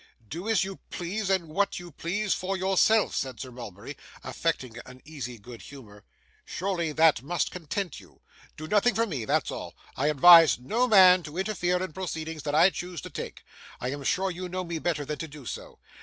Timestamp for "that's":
9.25-9.51